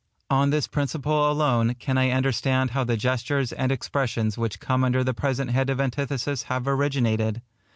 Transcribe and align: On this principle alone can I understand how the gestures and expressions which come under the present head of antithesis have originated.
On 0.31 0.49
this 0.49 0.65
principle 0.65 1.29
alone 1.29 1.75
can 1.75 1.95
I 1.95 2.09
understand 2.09 2.71
how 2.71 2.83
the 2.83 2.97
gestures 2.97 3.53
and 3.53 3.71
expressions 3.71 4.35
which 4.35 4.59
come 4.59 4.83
under 4.83 5.03
the 5.03 5.13
present 5.13 5.51
head 5.51 5.69
of 5.69 5.79
antithesis 5.79 6.41
have 6.49 6.67
originated. 6.67 7.43